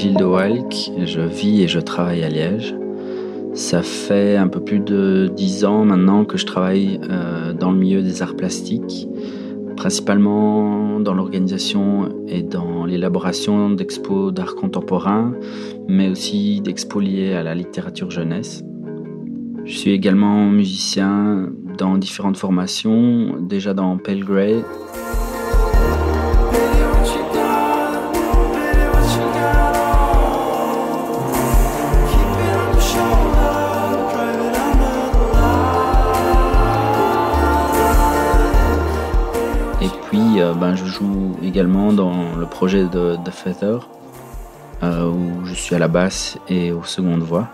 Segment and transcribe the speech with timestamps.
[0.00, 2.74] Mathilde Walk, je vis et je travaille à Liège.
[3.54, 7.78] Ça fait un peu plus de dix ans maintenant que je travaille euh, dans le
[7.78, 9.08] milieu des arts plastiques,
[9.76, 15.32] principalement dans l'organisation et dans l'élaboration d'expos d'art contemporain,
[15.88, 18.62] mais aussi d'expos liés à la littérature jeunesse.
[19.64, 24.56] Je suis également musicien dans différentes formations, déjà dans Pale Grey,
[40.58, 43.88] ben, je joue également dans le projet de The Feather,
[44.82, 47.48] euh, où je suis à la basse et aux secondes voix.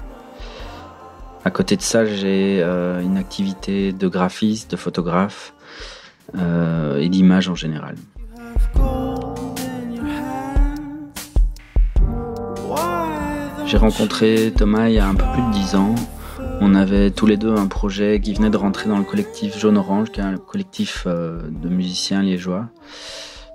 [1.44, 5.52] À côté de ça, j'ai euh, une activité de graphiste, de photographe
[6.98, 7.94] et d'image en général.
[13.66, 15.94] J'ai rencontré Thomas il y a un peu plus de 10 ans
[16.60, 19.76] on avait tous les deux un projet qui venait de rentrer dans le collectif Jaune
[19.76, 22.66] Orange, qui est un collectif euh, de musiciens liégeois.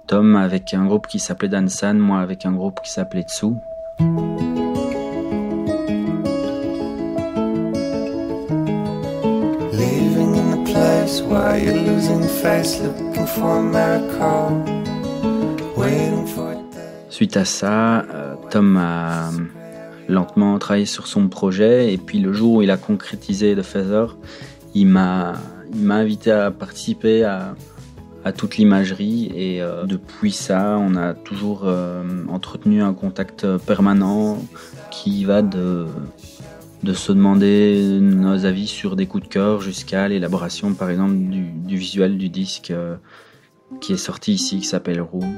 [0.07, 3.47] Tom avec un groupe qui s'appelait Dansan, moi avec un groupe qui s'appelait Tsu.
[17.09, 19.29] Suite à ça, euh, Tom a
[20.11, 21.93] lentement travaillé sur son projet.
[21.93, 24.17] Et puis le jour où il a concrétisé The Feather,
[24.73, 25.33] il m'a,
[25.89, 27.55] invité à participer à,
[28.37, 29.31] toute l'imagerie.
[29.35, 34.37] Et euh, depuis ça, on a toujours euh, entretenu un contact permanent
[34.91, 35.87] qui va de,
[36.93, 41.77] se demander nos avis sur des coups de cœur jusqu'à l'élaboration, par exemple, du, du
[41.77, 42.95] visuel du disque euh,
[43.79, 45.37] qui est sorti ici, qui s'appelle Room.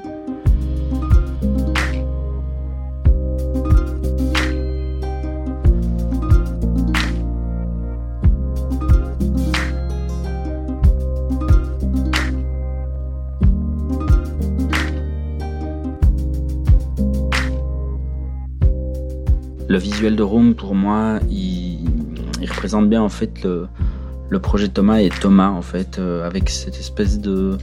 [19.84, 21.80] Visuel de Room, pour moi, il,
[22.50, 26.80] représente bien en fait le, projet de Thomas et Thomas en fait, euh, avec cette
[26.80, 27.58] espèce de,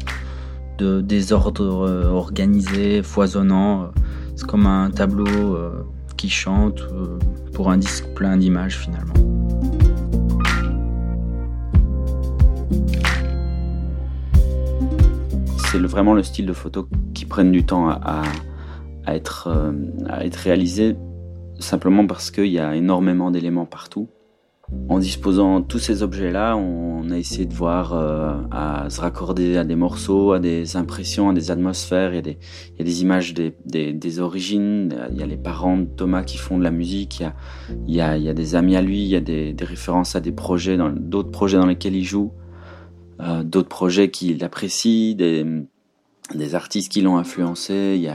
[0.79, 3.91] désordre euh, organisé, foisonnant.
[4.37, 5.85] C'est comme un tableau euh,
[6.17, 6.83] qui chante
[7.55, 9.15] pour un disque plein d'images finalement.
[15.71, 18.23] C'est vraiment le style de photo qui prennent du temps à,
[19.07, 19.49] être,
[20.09, 20.97] à être réalisé
[21.61, 24.09] simplement parce qu'il y a énormément d'éléments partout.
[24.89, 29.65] En disposant tous ces objets-là, on a essayé de voir, euh, à se raccorder à
[29.65, 32.13] des morceaux, à des impressions, à des atmosphères.
[32.13, 32.19] Il y
[32.81, 34.95] a des, images des, origines.
[35.11, 37.25] Il y a les parents de Thomas qui font de la musique.
[37.89, 39.03] Il y a, des amis à lui.
[39.03, 42.33] Il y a des, références à des projets, d'autres projets dans lesquels il joue,
[43.21, 48.09] euh, d'autres projets qu'il apprécie, des, artistes qui l'ont influencé.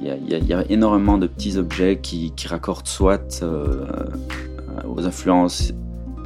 [0.00, 3.86] Il y, a, énormément de petits objets qui, raccordent soit euh,
[4.88, 5.72] aux influences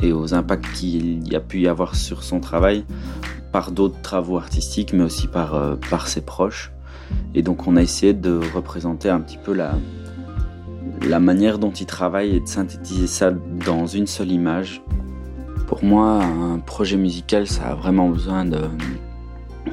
[0.02, 2.84] et aux impacts qu'il y a pu y avoir sur son travail
[3.52, 6.72] par d'autres travaux artistiques, mais aussi par, euh, ses proches.
[7.34, 12.36] Et donc on a essayé de représenter un petit peu la manière dont il travaille
[12.36, 14.82] et de synthétiser ça dans une seule image.
[15.66, 18.46] Pour moi, un projet musical, ça a vraiment besoin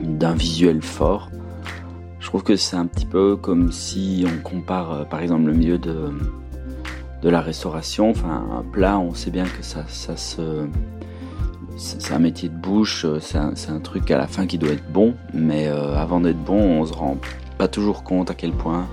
[0.04, 1.30] d'un visuel fort.
[2.36, 5.78] Trouve que c'est un petit peu comme si on compare euh, par exemple le milieu
[5.78, 6.12] de,
[7.24, 8.10] la restauration.
[8.10, 9.86] Enfin, un plat, on sait bien que ça.
[11.78, 14.72] C'est un métier de bouche, euh, c'est un, un, truc à la fin qui doit
[14.72, 17.16] être bon, mais euh, avant d'être bon, on se rend
[17.58, 18.86] pas toujours compte à quel point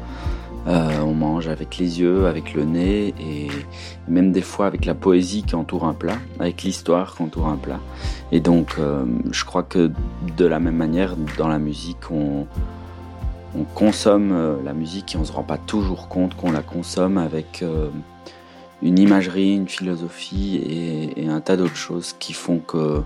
[0.65, 3.49] on mange avec les yeux, avec le nez et
[4.07, 7.57] même des fois avec la poésie qui entoure un plat, avec l'histoire qui entoure un
[7.57, 7.81] plat.
[8.31, 8.77] Et donc,
[9.33, 9.91] je crois que
[10.37, 12.47] de la même manière, dans la musique, on,
[13.55, 17.19] on consomme euh, la musique et on se rend pas toujours compte qu'on la consomme
[17.19, 17.91] avec euh,
[18.83, 23.03] une imagerie, une philosophie et, un tas d'autres choses qui font que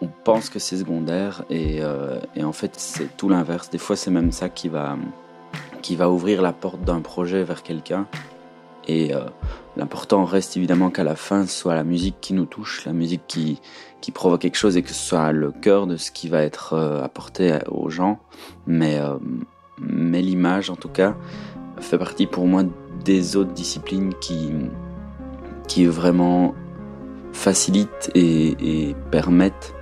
[0.00, 3.70] on pense que c'est secondaire euh, et, en fait c'est tout l'inverse.
[3.70, 4.96] Des fois c'est même ça qui va,
[5.80, 8.06] qui va ouvrir la porte d'un projet vers quelqu'un.
[8.88, 9.12] Et
[9.76, 13.22] l'important reste évidemment qu'à la fin ce soit la musique qui nous touche, la musique
[13.28, 13.60] qui,
[14.00, 16.76] qui provoque quelque chose et que ce soit le cœur de ce qui va être
[17.00, 18.18] apporté aux gens.
[18.66, 18.98] Mais
[19.82, 21.16] mais l'image en tout cas
[21.80, 22.62] fait partie pour moi
[23.04, 24.52] des autres disciplines qui,
[25.68, 26.54] qui vraiment
[27.32, 29.74] facilitent et, et permettent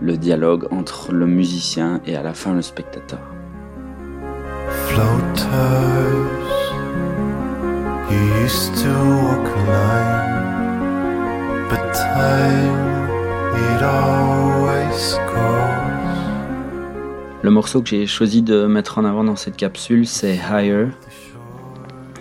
[0.00, 3.20] le dialogue entre le musicien et à la fin le spectateur.
[4.68, 6.10] Floaters
[17.42, 20.88] Le morceau que j'ai choisi de mettre en avant dans cette capsule, c'est Higher.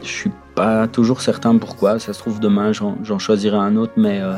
[0.02, 4.22] Je suis pas toujours certain pourquoi, ça se trouve demain j'en choisirai un autre, mais
[4.22, 4.36] euh,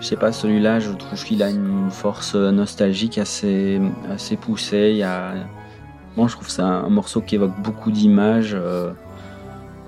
[0.00, 3.78] je sais pas, celui-là, je trouve qu'il a une force nostalgique assez,
[4.10, 4.88] assez poussée.
[4.92, 5.34] Il y a...
[6.16, 8.56] Moi, je trouve que c'est un morceau qui évoque beaucoup d'images.
[8.58, 8.92] Euh,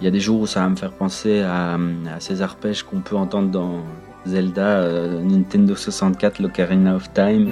[0.01, 1.79] il y a des jours où ça va me faire penser à,
[2.19, 3.81] ces arpèges qu'on peut entendre dans
[4.27, 7.51] Zelda, euh, Nintendo 64, l'Ocarina of Time.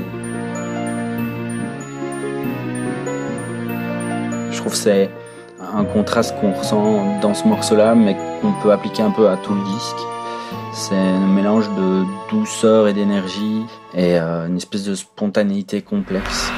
[4.60, 5.10] je trouve que c'est
[5.74, 9.54] un contraste qu'on ressent dans ce morceau-là, mais qu'on peut appliquer un peu à tout
[9.54, 9.96] le disque.
[10.74, 13.64] C'est un mélange de douceur et d'énergie
[13.94, 16.52] et euh, une espèce de spontanéité complexe.